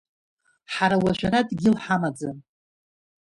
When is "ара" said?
1.27-1.47